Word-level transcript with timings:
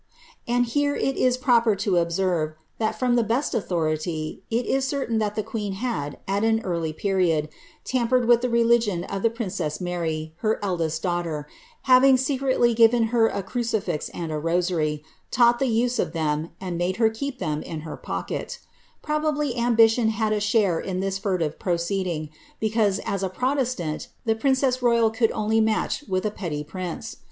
And 0.47 0.65
here 0.65 0.95
it 0.95 1.15
is 1.15 1.37
proper 1.37 1.75
to 1.75 1.97
observe, 1.97 2.55
that 2.79 2.97
from 2.97 3.13
the 3.15 3.23
best 3.23 3.53
authority,* 3.53 4.41
it 4.49 4.65
is 4.65 4.83
certain 4.83 5.19
that 5.19 5.35
the 5.35 5.43
queen 5.43 5.73
had, 5.73 6.17
at 6.27 6.43
an 6.43 6.59
early 6.61 6.91
period, 6.91 7.49
tampered 7.83 8.25
with 8.27 8.41
the 8.41 8.49
religion 8.49 9.03
of 9.03 9.21
the 9.21 9.29
princess 9.29 9.79
Mary, 9.79 10.33
her 10.37 10.59
eldest 10.65 11.03
daughter, 11.03 11.47
having 11.83 12.17
se 12.17 12.39
cretly 12.39 12.75
given 12.75 13.03
her 13.13 13.27
a 13.27 13.43
crucifix 13.43 14.09
and 14.09 14.31
a 14.31 14.41
rosar>', 14.41 15.03
taught 15.29 15.59
the 15.59 15.67
use 15.67 15.99
of 15.99 16.13
them, 16.13 16.49
and 16.59 16.79
made 16.79 16.95
her 16.95 17.11
keep 17.11 17.37
them 17.37 17.61
in 17.61 17.81
her 17.81 17.95
pocket 17.95 18.57
Probably 19.03 19.55
ambition 19.55 20.07
had 20.09 20.33
a 20.33 20.39
share 20.39 20.79
in 20.79 20.99
this 21.01 21.19
furtive 21.19 21.59
proceeding, 21.59 22.29
because, 22.59 22.97
as 23.05 23.21
a 23.21 23.29
protestant^ 23.29 24.07
the 24.25 24.33
princess 24.35 24.81
royal 24.81 25.11
could 25.11 25.29
only 25.31 25.61
match 25.61 26.01
with 26.07 26.25
a 26.25 26.31
petty 26.31 26.63
prince. 26.63 27.17